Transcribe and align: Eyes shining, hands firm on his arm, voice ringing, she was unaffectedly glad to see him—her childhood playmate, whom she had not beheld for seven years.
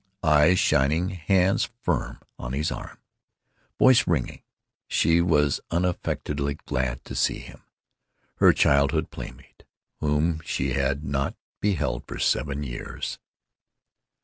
Eyes 0.23 0.57
shining, 0.57 1.09
hands 1.09 1.69
firm 1.83 2.19
on 2.39 2.53
his 2.53 2.71
arm, 2.71 2.97
voice 3.77 4.07
ringing, 4.07 4.41
she 4.87 5.21
was 5.21 5.61
unaffectedly 5.69 6.55
glad 6.65 7.05
to 7.05 7.13
see 7.13 7.37
him—her 7.37 8.51
childhood 8.51 9.11
playmate, 9.11 9.63
whom 9.99 10.39
she 10.43 10.73
had 10.73 11.03
not 11.03 11.35
beheld 11.59 12.03
for 12.07 12.17
seven 12.17 12.63
years. 12.63 13.19